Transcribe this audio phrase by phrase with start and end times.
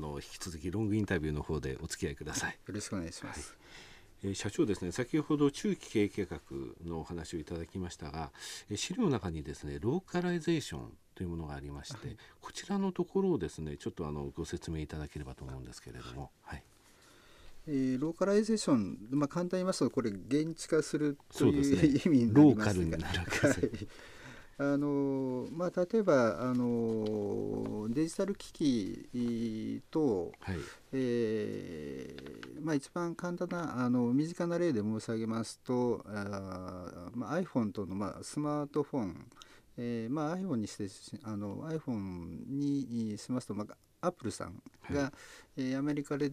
[0.00, 2.50] の引き続きロングインタビューの方でお付き合いください。
[2.50, 3.50] よろしくお願いします。
[3.50, 3.60] はい。
[4.22, 6.40] え社長ですね先ほど中期経営計画
[6.84, 8.30] のお話をいただきましたが、
[8.68, 16.30] え資料の中にですねローカライゼーションというものがありまして、はい、こちらのところをですねちょっとあのご説明いただければと思うんですけれども。
[16.42, 16.62] はい。
[17.66, 23.88] えー、ローカライゼーション、まあ、簡単に言いますとこれ現地化するという、ね、意味になりますが、ローカルになるはい
[24.62, 30.56] あのまあ、例えばあのデジタル機器と、はい、
[30.92, 39.26] えー、まあ、一番簡単なあの身近な例で申し上げますとあ、まあ、iPhone との、まあ、スマートフォン、
[39.78, 40.88] えーまあ、iPhone にして
[41.22, 45.12] あの iPhone にしますと、まあ、アップルさんが、はい、
[45.58, 46.28] えー、アメリカで、え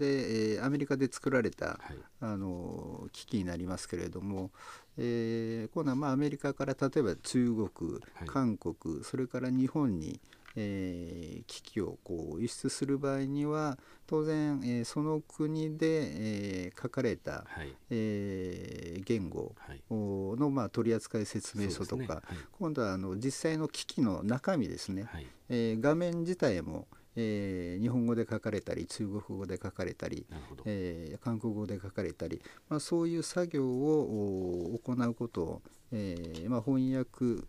[0.60, 4.52] ー、アメリカで作られた、はい、あの機器になりますけれども、
[4.98, 10.20] えー、今度はまあアメリカから例えば中国、韓国、それから日本に、
[10.56, 19.54] えー、機器をこう輸出する場合には当然、えー、その国で、えー、書かれた、はい、えー、言語
[19.92, 22.08] の、まあ、取扱説明書とか、ね。
[22.08, 22.22] はい、
[22.54, 26.88] 今度はあの実際の機器の中身ですね、はい、えー、画面自体も
[27.20, 30.26] えー、日本語で書かれたり中国語で書かれたり、
[30.66, 37.44] えー、韓国語で書かれたり、まあ、そういう作業を行うことを、えーまあ、翻訳、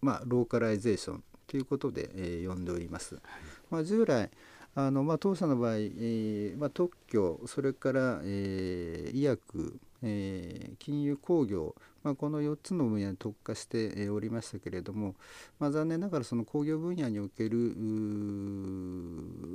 [0.00, 3.16] まあ、ローカライゼーションということで、えー、呼んでおります。
[3.16, 3.24] はい、
[3.70, 4.30] まあ、従来
[4.76, 15.14] あの、まあ、当社の場合、えーまあ、特許それから、えー、医薬、えー、金融工業、まあ、この4つの分野に特化しておりましたけれども、
[15.58, 17.74] まあ、残念ながらその工業分野における、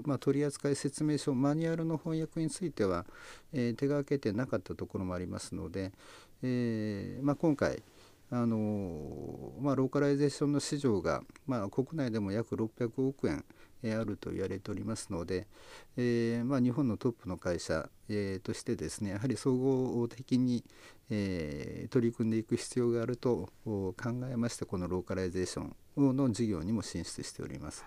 [0.06, 3.06] まあ、取扱説明書マニュアルの翻訳については、
[3.54, 5.92] えー、手がけてなかったところもありますので、
[6.44, 7.82] えーま、今回
[8.32, 13.46] あのまあ、ローカライゼーションの市場が、ま、国内でも約600億円
[13.94, 15.48] あると言われておりますので、
[15.98, 20.64] えーまあ、日本のトップの会社、えー、としてですねやはり総合的に、
[21.10, 23.94] えー、取り組んでいく必要があると考
[24.32, 25.64] えましてこのローカライゼーショ
[25.98, 27.86] ンの事業にも進出しております。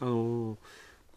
[0.00, 0.58] あの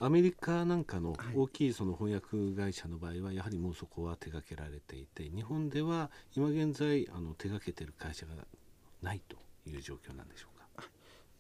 [0.02, 8.34] アメリカなんかの大きいその翻訳会社の場合はやはりもうそこは手掛けられていて日本では今現在あの手掛けている会社が
[9.02, 9.36] ないと
[9.70, 10.59] いう状況なんでしょうか。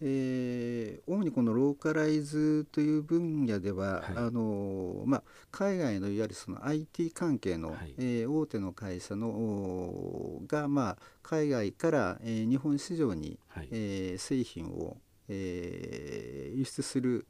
[0.01, 17.27] えー、主にこのローカライズという分野では、はい、あのまあ、海外のいわゆるその IT 関係の、はい、えー、大手の会社のが、まあ、海外から、えー、日本市場に、はい、えー、製品を、えー、輸出する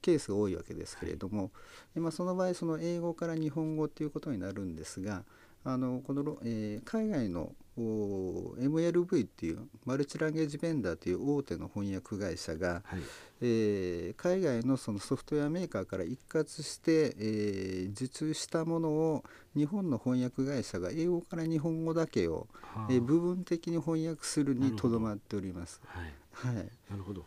[0.00, 1.50] ケースが多いわけですけれども、
[1.94, 5.24] でまあ、その場合その英語から日本語ということになるんですが
[5.64, 13.00] あのこの、えー、海外の MLV っていうマルチランゲージベンダーという大手の翻訳会社が、はい、
[13.40, 19.24] えー、海外のそのソフトウェアメーカーから一括して、えー、受注したものを
[19.56, 25.80] 日本の翻訳会社が英語から日本語だけを、はあ、えー、部分的に翻訳するにとどまっております。
[25.86, 26.02] は
[26.50, 27.24] い、はい、なるほど。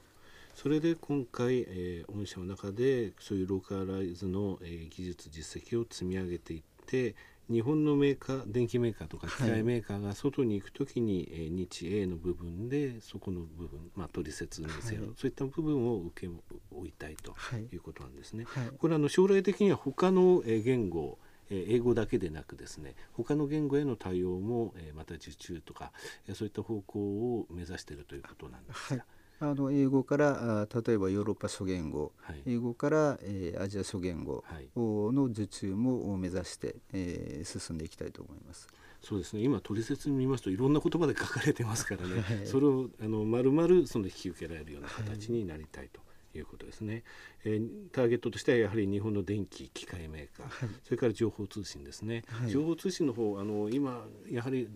[0.54, 7.16] それで今回、えー、御社の中でそういうローカライズの、えー、技術実績を積み上げていって
[7.50, 16.34] 日本のメーカー電機メーカーとか機械メーカーが外に行くときに、はい、日英の部分でそこの部分、まあ、取説明せよ、はい、そういった部分を受け
[16.72, 17.36] 負いたいと
[17.72, 17.76] い。
[17.78, 18.46] うことなんですね。
[18.48, 21.20] はい、これあの将来的には他の言語
[21.50, 25.92] 英語だけでなくですね他の言語への対応もまた受注とか
[26.34, 29.06] そういった方向を目指しているということなんですが。
[29.40, 34.44] あの英語からあ例えばヨーロッパ諸言語、はい、英語から、えー、アジア諸言語
[34.76, 38.68] の受注も目指して、えー、進んでいきたいと思います。
[39.02, 39.44] そうですね。
[39.44, 46.00] 今取説見ますといろんな言葉で書かれてますからね、はい、それをあの丸々その引き受けられるような形になりたいと。
[46.00, 46.05] い
[46.42, 47.04] うことですね、
[47.44, 54.70] えー、ターゲットとしてはやはり日本の電気機械メーカー、はい、それから情報通信ですね、はい、情報通信の方あの今やはり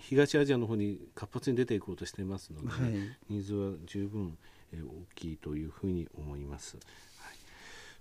[0.00, 2.90] 東アジアの方に活発に出ていこうとしていますので、ね、はい、
[3.30, 4.36] ニーズは十分、
[4.72, 6.76] えー、大きいというふうに思います。
[7.18, 7.30] は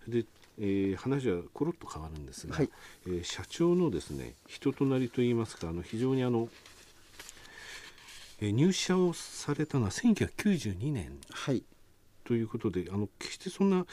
[0.08, 0.26] い、で
[0.60, 2.70] えー、話はコロッと変わるんですが、はい、
[3.08, 6.50] えー、社長のですね人となりといいますかあの非常にあの、
[8.42, 11.18] えー、入社をされたのは1992年
[12.24, 13.86] ということで、あの決してそんな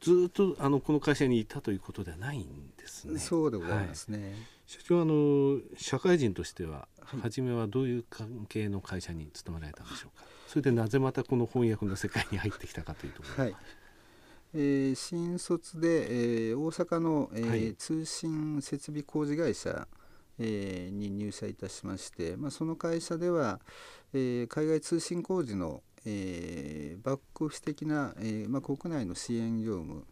[0.00, 3.18] ずっとあのこの会社にいたということではないんですね。
[3.18, 4.18] そうでございますね。
[4.22, 4.32] はい、
[4.66, 10.24] 社長あの社会人としては、はい、初めはどういう関係の会社に勤められたんでしょうか？
[10.46, 13.44] それでなぜまたこの翻訳の世界に入ってきたかというところ。
[13.44, 13.56] はい。
[14.54, 19.86] えー、新卒で、えー、大阪の、えー、はい、通信設備工事会社、
[20.38, 23.60] えー、に入社いたしまして、まあ、その会社では、
[24.14, 30.04] えー、海外通信工事の、えー、バックオフィス的な、えーまあ、国内の支援業務、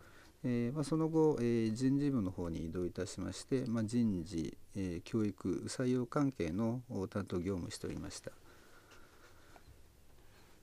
[0.44, 8.30] えーまあ、その後、え、人事部の方に移動いたしまして、まあ、人事、え、教育採用関係の担当業務をしておりました。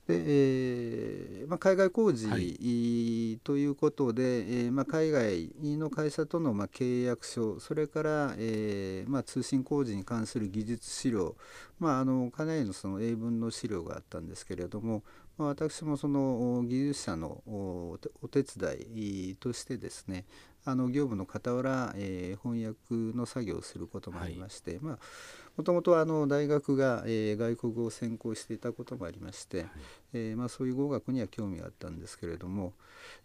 [0.06, 11.38] でえーまあ、海外工事、はい、ということで、えーまあ、海外の会社との、まあ、契約書それから、えーまあ、通信工事に関する技術資料、
[11.80, 15.04] まあ、あのかなりのその英文の資料があったんですけれども、
[15.38, 17.98] まあ、私もその技術者のお
[18.30, 20.26] 手伝いとしてですね
[20.66, 25.00] あの業務の傍ら、えー、翻訳の作業をすることもありまして、はい、まあ
[25.58, 29.70] もともとあの大学が、えー、外国語を専攻していたこともありまして、はい、
[30.14, 32.74] えー、まあ、そういう語学には興味があったんですけれども、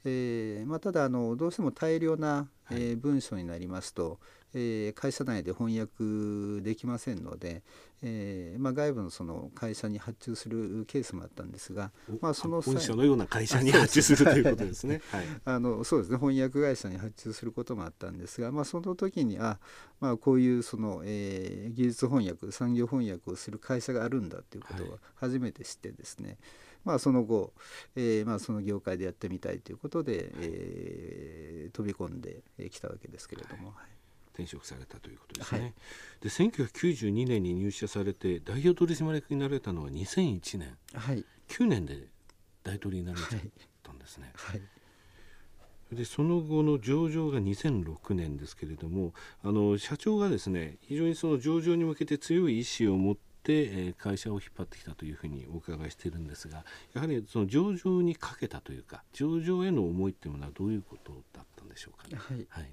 [0.05, 4.19] えーまあ、ただあのどうしても大量な、えー、文章になりますと、
[4.55, 7.63] えー、会社内で翻訳できませんので、
[8.03, 11.91] えーまあ、外部のその会社に発注するケースもあったんですが、
[12.21, 15.01] まあ、その本社のような会社に発注するということですね。
[15.11, 16.19] はい、あのそうですね。
[16.19, 19.59] 翻訳会社に発注することもあったんですが、まあ、その時にあ、
[20.01, 26.39] まあ、こういうその、えー、技術翻訳産業翻訳をする会社があるんだということを初めて知ってですね、はい
[26.85, 27.53] まあ、その後、
[27.97, 33.69] えーまあ、その業界でやってみたいということで、えー、飛び込んできたわけですけれども。
[33.69, 33.98] はい
[34.39, 35.61] 転職されたということですね。
[35.61, 35.73] はい、
[36.21, 42.07] で1992年に入社されて代表取締役になられたのは2001年、はい、9年で
[42.63, 43.41] 大統領になられちゃっ
[43.83, 44.33] たんですね。
[44.37, 44.63] はい、
[45.93, 49.13] でその後の上場が2006年ですけれども
[49.43, 62.17] あの社長がですね非常にその上場に向けて強い意志を持ってえ会社を引っ張ってきたというふうにお伺いしているんですがやはりその上場にかけたというか上場への思いっていうものはどういうことだったんでしょうかね。
[62.17, 62.71] はい、はい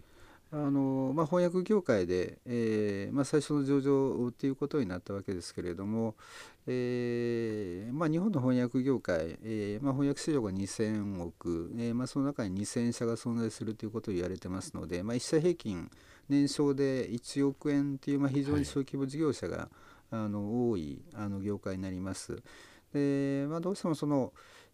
[0.52, 6.16] あのまあ、翻訳業界で、えーまあ、最初の上場ということになったわけですけれども、
[6.68, 15.90] えーまあ、日本の翻訳業界、えーまあ、翻訳市場が2000億、えーまあ、その中に2000社が存在するということを言われてますので、まあ、1社平均
[16.30, 19.68] 年商で1億円という、まあ、非常に小規模事業者が、はい、
[20.12, 22.42] あの多いあの業界になります。
[22.96, 24.32] でまあ、どうしてもその、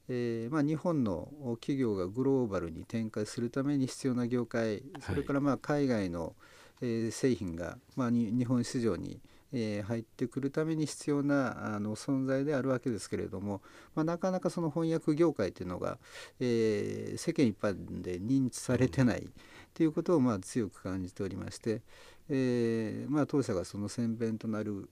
[0.08, 1.28] えーまあ、日本の
[1.60, 6.36] 企業がグローバルに展開するために必要な業界それからまあ海外の、
[6.82, 9.20] えー、製品が、まあ、日本市場に、
[9.54, 13.62] えー、入ってくるために必要なあの存在であるわけですけれども、
[13.96, 15.98] まあ、なかなかその翻訳業界というのが、
[16.40, 19.30] えー、世間一般で認知されてない
[19.74, 21.82] ということをまあ強く感じておりまして、
[22.30, 24.90] えーまあ、当社がその先弁となる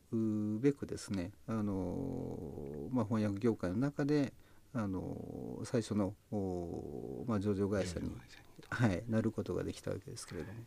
[0.61, 4.33] べくですねあの、まあ、翻訳業界の中で
[4.73, 6.13] あの最初の、
[7.27, 8.11] まあ、上場会社に
[8.69, 10.59] はい、なることができたわけですけれども。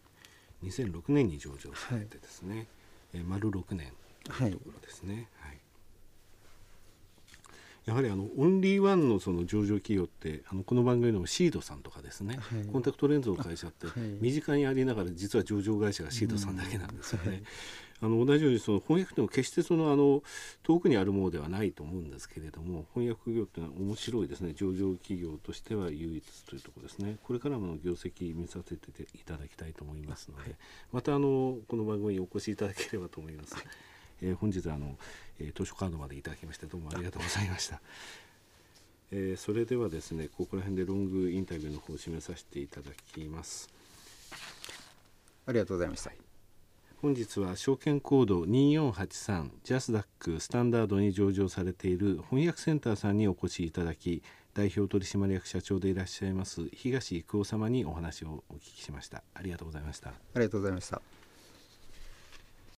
[0.64, 2.66] 2006年に上場されてですね、はい、
[3.14, 3.92] え丸6年
[4.24, 5.58] というところですね、はい、
[7.86, 13.86] やはりあのオンリーワンのその上場企業ってあのこの番組のシードさんとかですね、はい、コンタクトレンズの会社って
[14.20, 17.42] 身近にありながら実は上場会社がシードさんだけなんですよね。
[18.02, 20.24] あの同じようにその翻訳っても決してそのあの
[20.64, 30.56] 遠くにあるものではないと思うんですけれども翻訳業っていうのは面白いですね上場企業としては唯一というところですねこれからも業績見させていただきたいと思いますので、はい、
[30.92, 33.54] またあのこの番組にお越しいただければと思います。
[33.54, 33.64] はい、
[34.22, 34.96] えー、本日はあの、
[35.38, 37.80] えー、図書カードまでいただきましてどうもありがとうございました。
[39.12, 43.68] えー、それではですねここら辺でロングインタビューの方を締めさせていただきます。
[45.46, 46.31] ありがとうございました。
[47.02, 54.22] 本日は証券コード2483ジャスダックスタンダードに上場されている翻訳センターさんにお越しいただき
[54.54, 59.24] 代表取締役社長でいらっしゃいます東郁夫様にお話をお聞きしました。
[59.34, 60.10] ありがとうございました。
[60.10, 61.02] ありがとうございました。